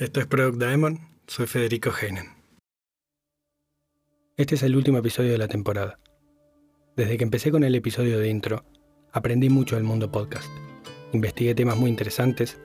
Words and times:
Esto 0.00 0.20
es 0.20 0.26
Product 0.26 0.56
Diamond, 0.56 0.98
soy 1.26 1.46
Federico 1.46 1.90
Heinen. 1.90 2.24
Este 4.38 4.54
es 4.54 4.62
el 4.62 4.74
último 4.74 4.96
episodio 4.96 5.32
de 5.32 5.36
la 5.36 5.46
temporada. 5.46 5.98
Desde 6.96 7.18
que 7.18 7.24
empecé 7.24 7.50
con 7.50 7.64
el 7.64 7.74
episodio 7.74 8.18
de 8.18 8.30
intro, 8.30 8.64
aprendí 9.12 9.50
mucho 9.50 9.74
del 9.76 9.84
mundo 9.84 10.10
podcast. 10.10 10.48
Investigué 11.12 11.54
temas 11.54 11.76
muy 11.76 11.90
interesantes, 11.90 12.58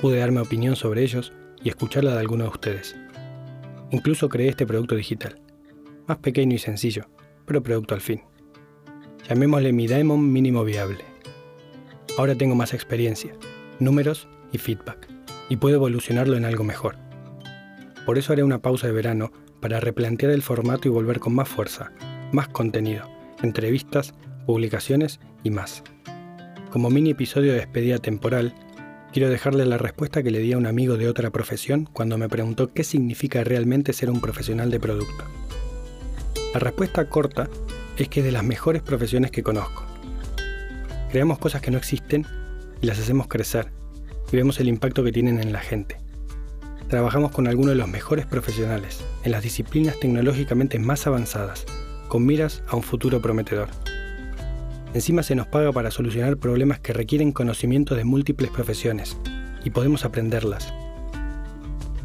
pude 0.00 0.18
darme 0.18 0.40
opinión 0.40 0.74
sobre 0.74 1.04
ellos 1.04 1.32
y 1.62 1.68
escucharla 1.68 2.14
de 2.14 2.18
algunos 2.18 2.48
de 2.48 2.54
ustedes. 2.54 2.96
Incluso 3.92 4.28
creé 4.28 4.48
este 4.48 4.66
producto 4.66 4.96
digital, 4.96 5.40
más 6.08 6.18
pequeño 6.18 6.56
y 6.56 6.58
sencillo, 6.58 7.06
pero 7.46 7.62
producto 7.62 7.94
al 7.94 8.00
fin. 8.00 8.24
Llamémosle 9.28 9.72
mi 9.72 9.86
Diamond 9.86 10.24
mínimo 10.24 10.64
viable. 10.64 11.04
Ahora 12.18 12.34
tengo 12.34 12.56
más 12.56 12.74
experiencia, 12.74 13.32
números 13.78 14.26
y 14.50 14.58
feedback 14.58 15.19
y 15.50 15.58
puedo 15.58 15.74
evolucionarlo 15.74 16.38
en 16.38 16.46
algo 16.46 16.64
mejor. 16.64 16.96
Por 18.06 18.16
eso 18.16 18.32
haré 18.32 18.42
una 18.42 18.62
pausa 18.62 18.86
de 18.86 18.94
verano 18.94 19.30
para 19.60 19.80
replantear 19.80 20.32
el 20.32 20.42
formato 20.42 20.88
y 20.88 20.90
volver 20.90 21.20
con 21.20 21.34
más 21.34 21.48
fuerza, 21.48 21.92
más 22.32 22.48
contenido, 22.48 23.06
entrevistas, 23.42 24.14
publicaciones 24.46 25.20
y 25.42 25.50
más. 25.50 25.82
Como 26.70 26.88
mini 26.88 27.10
episodio 27.10 27.52
de 27.52 27.58
despedida 27.58 27.98
temporal, 27.98 28.54
quiero 29.12 29.28
dejarle 29.28 29.66
la 29.66 29.76
respuesta 29.76 30.22
que 30.22 30.30
le 30.30 30.38
di 30.38 30.52
a 30.52 30.58
un 30.58 30.66
amigo 30.66 30.96
de 30.96 31.08
otra 31.08 31.30
profesión 31.30 31.88
cuando 31.92 32.16
me 32.16 32.28
preguntó 32.28 32.72
qué 32.72 32.84
significa 32.84 33.44
realmente 33.44 33.92
ser 33.92 34.08
un 34.08 34.20
profesional 34.20 34.70
de 34.70 34.80
producto. 34.80 35.24
La 36.54 36.60
respuesta 36.60 37.08
corta 37.08 37.48
es 37.96 38.08
que 38.08 38.20
es 38.20 38.26
de 38.26 38.32
las 38.32 38.44
mejores 38.44 38.82
profesiones 38.82 39.30
que 39.30 39.42
conozco. 39.42 39.84
Creamos 41.10 41.38
cosas 41.38 41.60
que 41.60 41.72
no 41.72 41.78
existen 41.78 42.24
y 42.80 42.86
las 42.86 43.00
hacemos 43.00 43.26
crecer, 43.26 43.72
y 44.32 44.36
vemos 44.36 44.60
el 44.60 44.68
impacto 44.68 45.02
que 45.02 45.12
tienen 45.12 45.40
en 45.40 45.52
la 45.52 45.60
gente. 45.60 45.98
Trabajamos 46.88 47.30
con 47.30 47.46
algunos 47.46 47.70
de 47.70 47.76
los 47.76 47.88
mejores 47.88 48.26
profesionales 48.26 49.04
en 49.24 49.32
las 49.32 49.42
disciplinas 49.42 49.98
tecnológicamente 50.00 50.78
más 50.78 51.06
avanzadas, 51.06 51.66
con 52.08 52.26
miras 52.26 52.62
a 52.68 52.76
un 52.76 52.82
futuro 52.82 53.20
prometedor. 53.20 53.68
Encima 54.92 55.22
se 55.22 55.36
nos 55.36 55.46
paga 55.46 55.72
para 55.72 55.92
solucionar 55.92 56.36
problemas 56.36 56.80
que 56.80 56.92
requieren 56.92 57.30
conocimiento 57.30 57.94
de 57.94 58.04
múltiples 58.04 58.50
profesiones, 58.50 59.16
y 59.64 59.70
podemos 59.70 60.04
aprenderlas. 60.04 60.72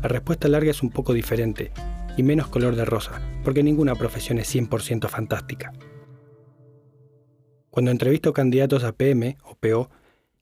La 0.04 0.10
respuesta 0.10 0.48
larga 0.48 0.70
es 0.70 0.84
un 0.84 0.92
poco 0.92 1.14
diferente, 1.14 1.72
y 2.18 2.24
menos 2.24 2.48
color 2.48 2.76
de 2.76 2.86
rosa, 2.86 3.22
porque 3.44 3.64
ninguna 3.64 3.96
profesión 3.96 4.38
es 4.38 4.54
100% 4.54 5.10
fantástica. 5.10 5.74
Cuando 7.72 7.92
entrevisto 7.92 8.34
candidatos 8.34 8.84
a 8.84 8.94
PM 8.94 9.38
o 9.44 9.56
PO, 9.56 9.90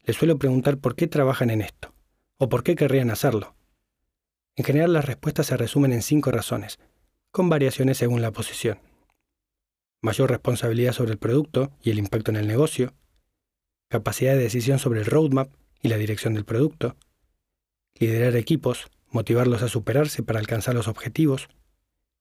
les 0.04 0.16
suelo 0.16 0.38
preguntar 0.38 0.78
por 0.78 0.96
qué 0.96 1.08
trabajan 1.08 1.50
en 1.50 1.62
esto, 1.62 1.94
o 2.38 2.50
por 2.50 2.64
qué 2.64 2.76
querrían 2.76 3.10
hacerlo. 3.10 3.56
En 4.56 4.66
general 4.66 4.94
las 4.94 5.06
respuestas 5.06 5.48
se 5.48 5.58
resumen 5.58 5.94
en 5.94 6.02
cinco 6.02 6.32
razones, 6.32 6.80
con 7.32 7.50
variaciones 7.50 7.98
según 7.98 8.22
la 8.22 8.32
posición. 8.32 8.80
Mayor 10.02 10.30
responsabilidad 10.30 10.94
sobre 10.94 11.14
el 11.14 11.18
producto 11.18 11.72
y 11.82 11.92
el 11.92 12.00
impacto 12.00 12.32
en 12.32 12.38
el 12.38 12.48
negocio, 12.48 12.94
capacidad 13.88 14.34
de 14.34 14.44
decisión 14.44 14.80
sobre 14.80 15.00
el 15.00 15.06
roadmap 15.06 15.50
y 15.82 15.88
la 15.88 15.98
dirección 15.98 16.34
del 16.34 16.46
producto, 16.46 16.96
liderar 17.96 18.36
equipos, 18.36 18.88
motivarlos 19.10 19.62
a 19.64 19.70
superarse 19.70 20.24
para 20.24 20.40
alcanzar 20.40 20.76
los 20.76 20.88
objetivos, 20.88 21.48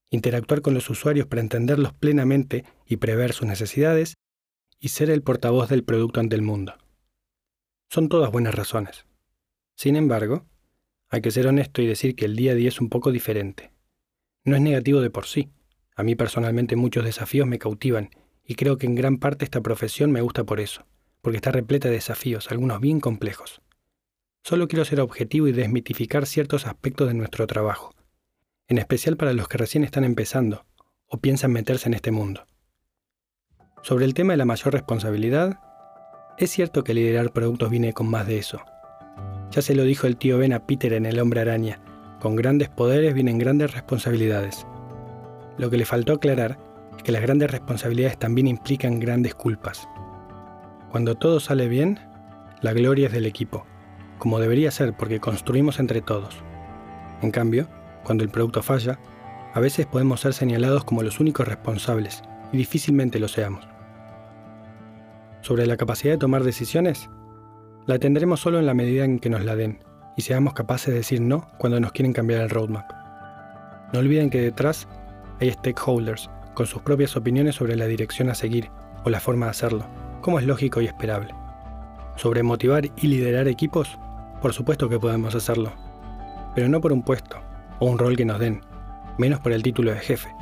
interactuar 0.09 0.61
con 0.61 0.73
los 0.73 0.89
usuarios 0.89 1.27
para 1.27 1.41
entenderlos 1.41 1.93
plenamente 1.93 2.63
y 2.85 2.97
prever 2.97 3.33
sus 3.33 3.47
necesidades, 3.47 4.15
y 4.79 4.89
ser 4.89 5.09
el 5.09 5.23
portavoz 5.23 5.69
del 5.69 5.83
producto 5.83 6.19
ante 6.19 6.35
el 6.35 6.41
mundo. 6.41 6.75
Son 7.93 8.09
todas 8.09 8.31
buenas 8.31 8.55
razones. 8.55 9.05
Sin 9.75 9.95
embargo, 9.95 10.47
hay 11.09 11.21
que 11.21 11.29
ser 11.29 11.45
honesto 11.45 11.79
y 11.79 11.85
decir 11.85 12.15
que 12.15 12.25
el 12.25 12.35
día 12.35 12.53
a 12.53 12.55
día 12.55 12.69
es 12.69 12.81
un 12.81 12.89
poco 12.89 13.11
diferente. 13.11 13.71
No 14.43 14.55
es 14.55 14.63
negativo 14.63 14.99
de 14.99 15.11
por 15.11 15.27
sí. 15.27 15.51
A 15.95 16.01
mí 16.01 16.15
personalmente 16.15 16.75
muchos 16.75 17.05
desafíos 17.05 17.45
me 17.45 17.59
cautivan 17.59 18.09
y 18.43 18.55
creo 18.55 18.79
que 18.79 18.87
en 18.87 18.95
gran 18.95 19.19
parte 19.19 19.45
esta 19.45 19.61
profesión 19.61 20.11
me 20.11 20.21
gusta 20.21 20.43
por 20.43 20.59
eso, 20.59 20.87
porque 21.21 21.35
está 21.35 21.51
repleta 21.51 21.87
de 21.87 21.93
desafíos, 21.93 22.49
algunos 22.49 22.81
bien 22.81 22.99
complejos. 22.99 23.61
Solo 24.41 24.67
quiero 24.67 24.85
ser 24.85 24.99
objetivo 24.99 25.47
y 25.47 25.51
desmitificar 25.51 26.25
ciertos 26.25 26.65
aspectos 26.65 27.09
de 27.09 27.13
nuestro 27.13 27.45
trabajo, 27.45 27.93
en 28.69 28.79
especial 28.79 29.17
para 29.17 29.33
los 29.33 29.47
que 29.47 29.59
recién 29.59 29.83
están 29.83 30.03
empezando 30.03 30.65
o 31.05 31.19
piensan 31.19 31.51
meterse 31.51 31.89
en 31.89 31.93
este 31.93 32.09
mundo. 32.09 32.47
Sobre 33.83 34.05
el 34.05 34.15
tema 34.15 34.33
de 34.33 34.37
la 34.37 34.45
mayor 34.45 34.73
responsabilidad, 34.73 35.59
es 36.37 36.49
cierto 36.49 36.83
que 36.83 36.93
liderar 36.93 37.31
productos 37.31 37.69
viene 37.69 37.93
con 37.93 38.09
más 38.09 38.25
de 38.25 38.37
eso. 38.37 38.59
Ya 39.51 39.61
se 39.61 39.75
lo 39.75 39.83
dijo 39.83 40.07
el 40.07 40.17
tío 40.17 40.39
Ben 40.39 40.53
a 40.53 40.65
Peter 40.65 40.93
en 40.93 41.05
El 41.05 41.19
Hombre 41.19 41.41
Araña, 41.41 41.79
con 42.19 42.35
grandes 42.35 42.69
poderes 42.69 43.13
vienen 43.13 43.37
grandes 43.37 43.73
responsabilidades. 43.73 44.65
Lo 45.57 45.69
que 45.69 45.77
le 45.77 45.85
faltó 45.85 46.13
aclarar 46.13 46.57
es 46.97 47.03
que 47.03 47.11
las 47.11 47.21
grandes 47.21 47.51
responsabilidades 47.51 48.17
también 48.17 48.47
implican 48.47 48.99
grandes 48.99 49.35
culpas. 49.35 49.87
Cuando 50.89 51.15
todo 51.15 51.39
sale 51.39 51.67
bien, 51.67 51.99
la 52.61 52.73
gloria 52.73 53.07
es 53.07 53.13
del 53.13 53.27
equipo, 53.27 53.65
como 54.17 54.39
debería 54.39 54.71
ser 54.71 54.93
porque 54.93 55.19
construimos 55.19 55.79
entre 55.79 56.01
todos. 56.01 56.35
En 57.21 57.29
cambio, 57.29 57.67
cuando 58.03 58.23
el 58.23 58.31
producto 58.31 58.63
falla, 58.63 58.97
a 59.53 59.59
veces 59.59 59.85
podemos 59.85 60.21
ser 60.21 60.33
señalados 60.33 60.83
como 60.83 61.03
los 61.03 61.19
únicos 61.19 61.47
responsables 61.47 62.23
y 62.51 62.57
difícilmente 62.57 63.19
lo 63.19 63.27
seamos 63.27 63.72
sobre 65.43 65.67
la 65.67 65.77
capacidad 65.77 66.13
de 66.13 66.19
tomar 66.19 66.43
decisiones, 66.43 67.09
la 67.85 67.99
tendremos 67.99 68.39
solo 68.39 68.59
en 68.59 68.65
la 68.65 68.73
medida 68.73 69.03
en 69.03 69.19
que 69.19 69.29
nos 69.29 69.43
la 69.43 69.57
den 69.57 69.83
y 70.15 70.21
seamos 70.21 70.53
capaces 70.53 70.87
de 70.87 70.99
decir 70.99 71.19
no 71.19 71.49
cuando 71.57 71.81
nos 71.81 71.91
quieren 71.91 72.13
cambiar 72.13 72.41
el 72.41 72.49
roadmap. 72.49 72.89
No 73.91 73.99
olviden 73.99 74.29
que 74.29 74.39
detrás 74.39 74.87
hay 75.41 75.51
stakeholders 75.51 76.29
con 76.53 76.65
sus 76.65 76.81
propias 76.81 77.17
opiniones 77.17 77.55
sobre 77.55 77.75
la 77.75 77.87
dirección 77.87 78.29
a 78.29 78.35
seguir 78.35 78.69
o 79.03 79.09
la 79.09 79.19
forma 79.19 79.47
de 79.47 79.51
hacerlo, 79.51 79.85
como 80.21 80.39
es 80.39 80.45
lógico 80.45 80.79
y 80.79 80.85
esperable. 80.85 81.35
Sobre 82.15 82.41
motivar 82.41 82.85
y 82.85 83.07
liderar 83.07 83.49
equipos, 83.49 83.99
por 84.41 84.53
supuesto 84.53 84.87
que 84.87 84.99
podemos 84.99 85.35
hacerlo, 85.35 85.73
pero 86.55 86.69
no 86.69 86.79
por 86.79 86.93
un 86.93 87.03
puesto 87.03 87.37
o 87.79 87.87
un 87.87 87.99
rol 87.99 88.15
que 88.15 88.23
nos 88.23 88.39
den, 88.39 88.61
menos 89.17 89.41
por 89.41 89.51
el 89.51 89.61
título 89.61 89.91
de 89.91 89.99
jefe. 89.99 90.33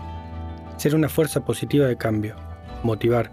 Ser 0.77 0.93
una 0.93 1.09
fuerza 1.09 1.43
positiva 1.43 1.87
de 1.87 1.97
cambio, 1.97 2.35
motivar, 2.83 3.31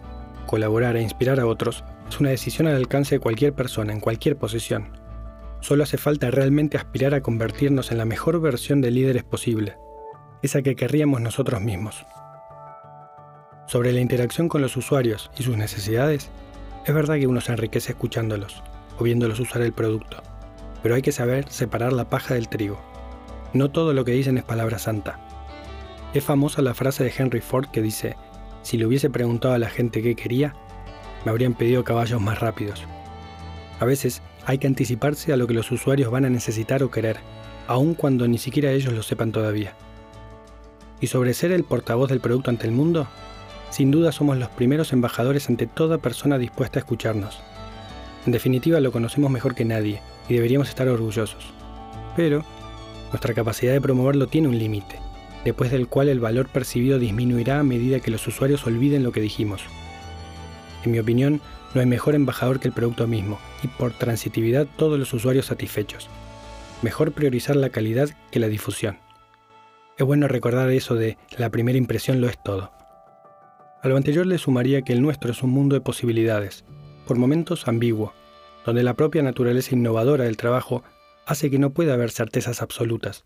colaborar 0.49 0.97
e 0.97 1.03
inspirar 1.03 1.39
a 1.39 1.47
otros 1.47 1.85
es 2.09 2.19
una 2.19 2.31
decisión 2.31 2.67
al 2.67 2.75
alcance 2.75 3.15
de 3.15 3.21
cualquier 3.21 3.53
persona 3.53 3.93
en 3.93 4.01
cualquier 4.01 4.37
posición. 4.37 4.99
Solo 5.61 5.85
hace 5.85 5.99
falta 5.99 6.31
realmente 6.31 6.77
aspirar 6.77 7.15
a 7.15 7.21
convertirnos 7.21 7.93
en 7.93 7.99
la 7.99 8.05
mejor 8.05 8.41
versión 8.41 8.81
de 8.81 8.91
líderes 8.91 9.25
posible, 9.25 9.77
esa 10.43 10.63
que 10.63 10.75
querríamos 10.75 11.21
nosotros 11.21 11.61
mismos. 11.61 12.05
Sobre 13.67 13.93
la 13.93 14.01
interacción 14.01 14.49
con 14.49 14.63
los 14.63 14.77
usuarios 14.77 15.31
y 15.39 15.43
sus 15.43 15.57
necesidades, 15.57 16.31
es 16.87 16.95
verdad 16.95 17.17
que 17.17 17.27
uno 17.27 17.43
se 17.43 17.53
enriquece 17.53 17.93
escuchándolos 17.93 18.63
o 18.99 19.05
viéndolos 19.05 19.41
usar 19.41 19.61
el 19.61 19.75
producto, 19.75 20.23
pero 20.83 20.95
hay 20.95 21.03
que 21.03 21.13
saber 21.13 21.49
separar 21.51 21.93
la 21.93 22.09
paja 22.09 22.35
del 22.35 22.49
trigo. 22.49 22.81
No 23.53 23.71
todo 23.71 23.93
lo 23.93 24.05
que 24.07 24.13
dicen 24.13 24.39
es 24.39 24.45
palabra 24.45 24.79
santa. 24.79 25.21
Es 26.15 26.25
famosa 26.25 26.63
la 26.63 26.73
frase 26.73 27.05
de 27.05 27.13
Henry 27.15 27.43
Ford 27.43 27.67
que 27.71 27.83
dice, 27.83 28.17
si 28.69 28.77
le 28.77 28.85
hubiese 28.85 29.09
preguntado 29.09 29.55
a 29.55 29.59
la 29.59 29.71
gente 29.71 30.03
qué 30.03 30.15
quería, 30.15 30.55
me 31.25 31.31
habrían 31.31 31.55
pedido 31.55 31.85
caballos 31.85 32.21
más 32.21 32.39
rápidos. 32.39 32.85
A 33.81 33.87
veces 33.87 34.21
hay 34.45 34.59
que 34.59 34.67
anticiparse 34.67 35.33
a 35.33 35.39
lo 35.39 35.47
que 35.47 35.55
los 35.55 35.71
usuarios 35.71 36.11
van 36.11 36.27
a 36.27 36.29
necesitar 36.29 36.83
o 36.83 36.91
querer, 36.91 37.17
aun 37.67 37.95
cuando 37.95 38.29
ni 38.29 38.37
siquiera 38.37 38.71
ellos 38.71 38.93
lo 38.93 39.03
sepan 39.03 39.33
todavía. 39.33 39.73
Y 41.01 41.07
sobre 41.07 41.33
ser 41.33 41.51
el 41.53 41.65
portavoz 41.65 42.11
del 42.11 42.21
producto 42.21 42.51
ante 42.51 42.67
el 42.67 42.75
mundo, 42.75 43.09
sin 43.71 43.91
duda 43.91 44.13
somos 44.13 44.37
los 44.37 44.51
primeros 44.51 44.93
embajadores 44.93 45.49
ante 45.49 45.67
toda 45.67 45.97
persona 45.97 46.37
dispuesta 46.37 46.79
a 46.79 46.83
escucharnos. 46.83 47.41
En 48.27 48.33
definitiva 48.33 48.81
lo 48.81 48.93
conocemos 48.93 49.31
mejor 49.31 49.55
que 49.55 49.65
nadie 49.65 50.03
y 50.29 50.35
deberíamos 50.35 50.69
estar 50.69 50.89
orgullosos. 50.89 51.55
Pero 52.17 52.45
nuestra 53.13 53.33
capacidad 53.33 53.73
de 53.73 53.81
promoverlo 53.81 54.27
tiene 54.27 54.49
un 54.49 54.59
límite 54.59 55.08
después 55.45 55.71
del 55.71 55.89
cual 55.89 56.09
el 56.09 56.21
valor 56.21 56.49
percibido 56.49 56.99
disminuirá 56.99 57.61
a 57.61 57.65
medida 57.65 58.01
que 58.01 58.11
los 58.11 58.27
usuarios 58.27 58.67
olviden 58.67 59.03
lo 59.03 59.13
que 59.13 59.21
dijimos. 59.21 59.63
En 60.85 60.93
mi 60.93 60.99
opinión, 60.99 61.41
no 61.75 61.81
hay 61.81 61.87
mejor 61.87 62.15
embajador 62.15 62.61
que 62.61 62.69
el 62.69 62.75
producto 62.75 63.07
mismo, 63.07 63.39
y 63.63 63.69
por 63.69 63.93
transitividad 63.93 64.67
todos 64.77 64.99
los 64.99 65.13
usuarios 65.13 65.47
satisfechos. 65.47 66.09
Mejor 66.83 67.13
priorizar 67.13 67.57
la 67.57 67.71
calidad 67.71 68.11
que 68.31 68.41
la 68.41 68.49
difusión. 68.49 68.99
Es 69.97 70.07
bueno 70.07 70.29
recordar 70.29 70.71
eso 70.71 70.95
de 70.95 71.19
la 71.37 71.51
primera 71.51 71.77
impresión 71.77 72.21
lo 72.21 72.29
es 72.29 72.41
todo. 72.43 72.73
A 73.83 73.89
lo 73.89 73.97
anterior 73.97 74.27
le 74.27 74.39
sumaría 74.39 74.83
que 74.83 74.93
el 74.93 75.03
nuestro 75.03 75.31
es 75.31 75.43
un 75.43 75.51
mundo 75.51 75.75
de 75.75 75.81
posibilidades, 75.81 76.65
por 77.07 77.17
momentos 77.17 77.69
ambiguo, 77.69 78.13
donde 78.65 78.83
la 78.83 78.95
propia 78.95 79.23
naturaleza 79.23 79.75
innovadora 79.75 80.25
del 80.25 80.37
trabajo 80.37 80.85
hace 81.27 81.51
que 81.51 81.59
no 81.59 81.71
pueda 81.71 81.95
haber 81.95 82.11
certezas 82.11 82.63
absolutas. 82.63 83.25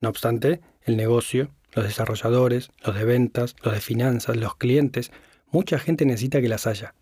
No 0.00 0.08
obstante, 0.08 0.60
el 0.88 0.96
negocio, 0.96 1.50
los 1.72 1.84
desarrolladores, 1.84 2.70
los 2.84 2.94
de 2.94 3.04
ventas, 3.04 3.54
los 3.62 3.74
de 3.74 3.80
finanzas, 3.80 4.36
los 4.36 4.56
clientes, 4.56 5.12
mucha 5.50 5.78
gente 5.78 6.04
necesita 6.04 6.40
que 6.40 6.48
las 6.48 6.66
haya. 6.66 6.94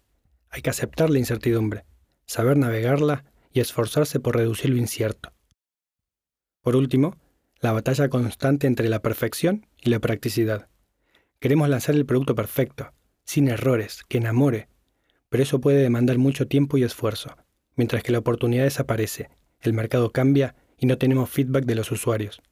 Hay 0.50 0.62
que 0.62 0.70
aceptar 0.70 1.10
la 1.10 1.18
incertidumbre, 1.18 1.84
saber 2.26 2.56
navegarla 2.56 3.24
y 3.52 3.60
esforzarse 3.60 4.20
por 4.20 4.36
reducir 4.36 4.70
lo 4.70 4.76
incierto. 4.76 5.32
Por 6.62 6.76
último, 6.76 7.16
la 7.60 7.72
batalla 7.72 8.08
constante 8.08 8.66
entre 8.66 8.88
la 8.88 9.00
perfección 9.00 9.66
y 9.80 9.90
la 9.90 10.00
practicidad. 10.00 10.68
Queremos 11.38 11.68
lanzar 11.68 11.94
el 11.94 12.06
producto 12.06 12.34
perfecto, 12.34 12.92
sin 13.24 13.48
errores, 13.48 14.02
que 14.08 14.18
enamore, 14.18 14.68
pero 15.28 15.42
eso 15.42 15.60
puede 15.60 15.78
demandar 15.78 16.18
mucho 16.18 16.46
tiempo 16.46 16.76
y 16.76 16.82
esfuerzo, 16.82 17.36
mientras 17.74 18.02
que 18.02 18.12
la 18.12 18.18
oportunidad 18.18 18.64
desaparece, 18.64 19.30
el 19.60 19.72
mercado 19.72 20.10
cambia 20.12 20.54
y 20.78 20.86
no 20.86 20.98
tenemos 20.98 21.30
feedback 21.30 21.64
de 21.64 21.74
los 21.74 21.90
usuarios. 21.90 22.42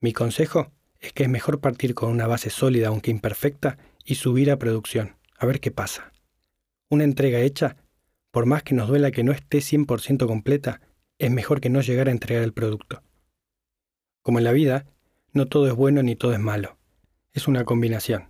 Mi 0.00 0.12
consejo 0.12 0.72
es 1.00 1.12
que 1.12 1.24
es 1.24 1.28
mejor 1.28 1.60
partir 1.60 1.94
con 1.94 2.10
una 2.10 2.26
base 2.26 2.50
sólida 2.50 2.88
aunque 2.88 3.10
imperfecta 3.10 3.78
y 4.04 4.14
subir 4.14 4.50
a 4.50 4.58
producción, 4.58 5.16
a 5.36 5.46
ver 5.46 5.60
qué 5.60 5.70
pasa. 5.70 6.12
Una 6.88 7.04
entrega 7.04 7.40
hecha, 7.40 7.76
por 8.30 8.46
más 8.46 8.62
que 8.62 8.74
nos 8.74 8.88
duela 8.88 9.10
que 9.10 9.24
no 9.24 9.32
esté 9.32 9.58
100% 9.58 10.26
completa, 10.26 10.80
es 11.18 11.30
mejor 11.30 11.60
que 11.60 11.68
no 11.68 11.80
llegar 11.80 12.08
a 12.08 12.12
entregar 12.12 12.44
el 12.44 12.52
producto. 12.52 13.02
Como 14.22 14.38
en 14.38 14.44
la 14.44 14.52
vida, 14.52 14.86
no 15.32 15.46
todo 15.46 15.66
es 15.66 15.74
bueno 15.74 16.02
ni 16.02 16.14
todo 16.14 16.32
es 16.32 16.40
malo. 16.40 16.78
Es 17.32 17.48
una 17.48 17.64
combinación. 17.64 18.28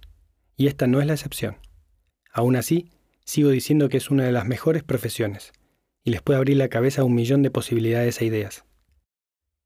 Y 0.56 0.67
esta 0.67 0.87
no 0.87 1.00
es 1.00 1.06
la 1.06 1.12
excepción. 1.12 1.59
Aún 2.32 2.56
así, 2.56 2.91
sigo 3.25 3.50
diciendo 3.50 3.88
que 3.88 3.99
es 3.99 4.11
una 4.11 4.25
de 4.25 4.32
las 4.32 4.47
mejores 4.47 4.82
profesiones, 4.82 5.53
y 6.03 6.11
les 6.11 6.23
puede 6.23 6.38
abrir 6.38 6.56
la 6.56 6.69
cabeza 6.69 7.03
a 7.03 7.05
un 7.05 7.14
millón 7.14 7.43
de 7.43 7.50
posibilidades 7.50 8.21
e 8.21 8.25
ideas. 8.25 8.64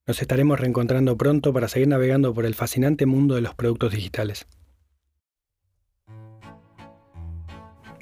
Nos 0.04 0.20
estaremos 0.20 0.58
reencontrando 0.58 1.16
pronto 1.16 1.52
para 1.52 1.68
seguir 1.68 1.86
navegando 1.86 2.34
por 2.34 2.44
el 2.44 2.56
fascinante 2.56 3.06
mundo 3.06 3.36
de 3.36 3.40
los 3.40 3.54
productos 3.54 3.92
digitales. 3.92 4.48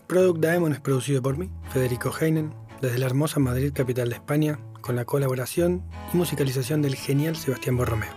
Product 0.06 0.40
Diamond 0.40 0.74
es 0.74 0.80
producido 0.80 1.20
por 1.20 1.36
mí, 1.36 1.50
Federico 1.70 2.10
Heinen, 2.18 2.54
desde 2.80 2.98
la 2.98 3.06
hermosa 3.06 3.38
Madrid, 3.38 3.72
capital 3.74 4.08
de 4.08 4.14
España, 4.14 4.58
con 4.80 4.96
la 4.96 5.04
colaboración 5.04 5.84
y 6.12 6.16
musicalización 6.16 6.80
del 6.80 6.96
genial 6.96 7.36
Sebastián 7.36 7.76
Borromeo. 7.76 8.12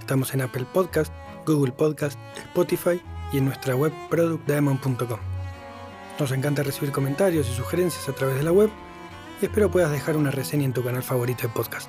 Estamos 0.00 0.34
en 0.34 0.40
Apple 0.40 0.66
Podcast, 0.74 1.12
Google 1.46 1.72
Podcast, 1.72 2.18
Spotify 2.36 3.00
y 3.32 3.38
en 3.38 3.44
nuestra 3.44 3.76
web 3.76 3.92
productdiamond.com. 4.10 5.20
Nos 6.18 6.32
encanta 6.32 6.64
recibir 6.64 6.90
comentarios 6.90 7.48
y 7.48 7.54
sugerencias 7.54 8.08
a 8.08 8.12
través 8.12 8.36
de 8.36 8.42
la 8.42 8.52
web 8.52 8.68
y 9.40 9.44
espero 9.44 9.70
puedas 9.70 9.92
dejar 9.92 10.16
una 10.16 10.32
reseña 10.32 10.64
en 10.64 10.72
tu 10.72 10.82
canal 10.82 11.04
favorito 11.04 11.42
de 11.42 11.50
podcast. 11.50 11.88